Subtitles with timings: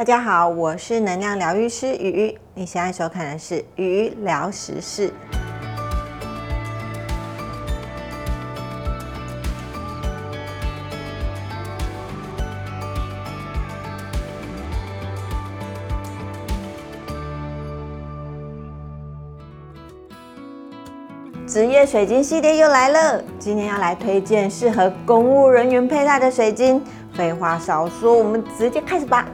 [0.00, 2.34] 大家好，我是能量疗愈师鱼。
[2.54, 5.12] 你现在收看的是鱼聊时事。
[21.46, 26.82] 职业水晶系列又来了，今天要来推荐适合公务人员佩戴的水晶。
[27.12, 29.28] 废话少说，我们直接开始吧。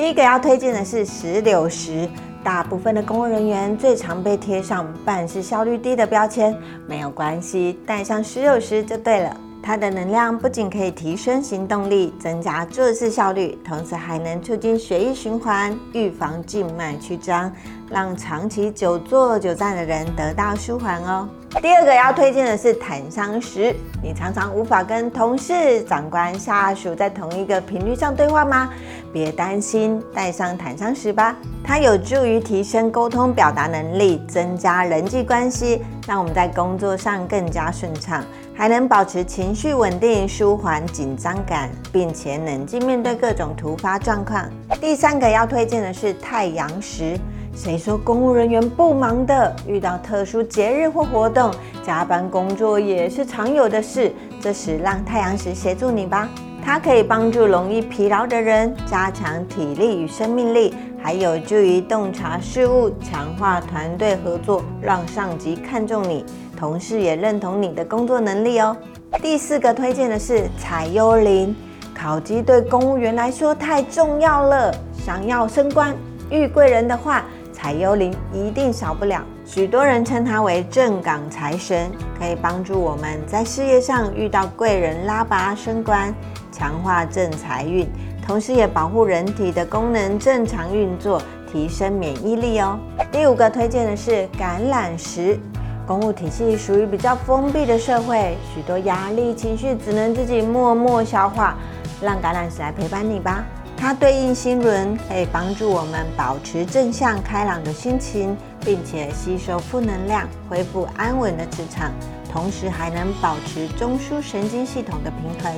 [0.00, 2.08] 第一个要推荐的是石榴石，
[2.42, 9.36] 大部分的公务人员最常被贴上办事效率低的标签，没有关系，带上石榴石就对了。
[9.62, 17.52] 它的能量不仅可以提升行动力，增加做事效率，同时还能促进血液循环，预防静脉曲张，
[17.90, 21.28] 让长期久坐久站的人得到舒缓哦。
[21.58, 28.70] 第二个要推荐的是檀香石，你常常无法跟同事、长官、下属在同一个频率上对话吗？
[29.12, 38.24] 别担心，带上檀香石吧，它有助于提升沟通表达能力，增加人际关系，让我们在工作上更加顺畅。
[38.54, 44.48] 还能保持情绪稳定，舒缓紧张感，并且冷静面对各种突发状况。
[44.80, 47.18] 第三个要推荐的是太阳石。
[47.54, 49.54] 谁说公务人员不忙的？
[49.66, 51.52] 遇到特殊节日或活动，
[51.84, 54.12] 加班工作也是常有的事。
[54.40, 56.28] 这时让太阳石协助你吧，
[56.64, 66.24] 它可以帮助容易疲劳的人加强体力与生命力，还有助于洞察事物，强化团队合作，让上级看重你。
[66.56, 68.76] 同事也认同你的工作能力哦。
[69.20, 71.54] 第四个推荐的是彩幽灵，
[71.94, 74.72] 烤鸡对公务员来说太重要了。
[74.94, 75.94] 想要升官
[76.30, 77.24] 遇贵人的话，
[77.60, 79.22] 彩幽灵一定少不了。
[79.44, 86.14] 许多人称它为正港财神，可以帮助我们在事业上遇到贵人拉拔升官，
[86.50, 87.86] 强化正财运，
[88.26, 91.20] 同时也保护人体的功能正常运作，
[91.52, 92.78] 提升免疫力哦。
[93.12, 95.38] 第五个推荐的是橄榄石。
[95.86, 101.58] 公务体系属于比较封闭的社会，许多压力情绪只能自己默默消化。
[102.02, 103.44] 让橄榄石来陪伴你吧，
[103.80, 111.90] 它对应心轮，可以帮助我们保持正向开朗的心情，并且吸收负能量，恢复安稳的磁场，
[112.30, 115.50] 同时还能保持中枢神经系统的平衡。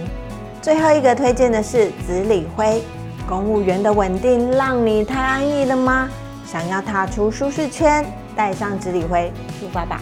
[0.62, 2.81] 最后一个推荐的是紫锂灰，
[3.28, 6.09] 公务员的稳定让你太安逸了吗？
[6.47, 8.06] 想要踏出舒适圈，
[8.37, 10.00] 带上紫锂灰出发吧。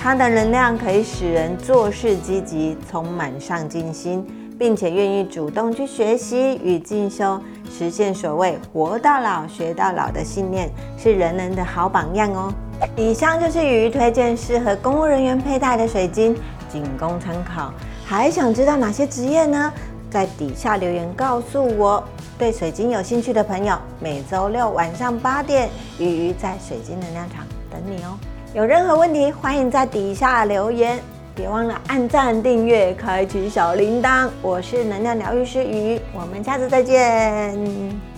[0.00, 4.26] 它的能量可以使人做事积极，充满上进心，
[4.58, 12.52] 并且愿意主动去学习与进修，实现所谓“活到老学到老”的信念，是人人的好榜样哦。
[12.96, 16.36] 以上就是鱼鱼推荐适合公务人员佩戴的水晶，
[16.68, 17.72] 仅供参考。
[18.04, 19.72] 还想知道哪些职业呢？
[20.10, 22.02] 在底下留言告诉我。
[22.38, 28.16] 对水晶有兴趣的朋友，每周六晚上八点，鱼鱼在水晶能量场等你哦。
[28.54, 30.98] 有任何问题，欢迎在底下留言，
[31.38, 34.28] 别忘了按赞、订阅、开启小铃铛。
[34.42, 38.17] 我是能量疗愈师鱼，我们下次再见。